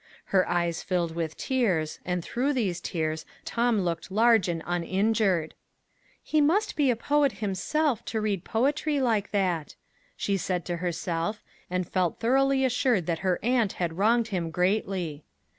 Her 0.33 0.49
eyes 0.49 0.81
filled 0.81 1.13
with 1.13 1.37
tears, 1.37 1.99
and 2.03 2.23
through 2.25 2.53
those 2.53 2.79
tears 2.81 3.23
Tom 3.45 3.81
looked 3.81 4.09
large 4.09 4.49
and 4.49 4.63
injured. 4.83 5.53
"He 6.23 6.41
must 6.41 6.75
be 6.75 6.89
a 6.89 6.95
poet 6.95 7.33
himself 7.33 8.03
to 8.05 8.19
read 8.19 8.43
poetry 8.43 8.99
like 8.99 9.29
that!" 9.29 9.75
she 10.17 10.37
said 10.37 10.65
to 10.65 10.77
herself, 10.77 11.43
and 11.69 11.87
felt 11.87 12.19
thoroughly 12.19 12.65
assured 12.65 13.05
that 13.05 13.19
her 13.19 13.37
aunt 13.43 13.73
had 13.73 13.93
wronged 13.93 14.29
him 14.29 14.49
greatly. 14.49 15.23